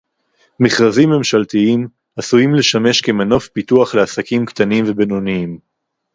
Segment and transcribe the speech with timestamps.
[0.59, 5.59] מכרזים ממשלתיים עשויים לשמש כמנוף פיתוח לעסקים קטנים ובינוניים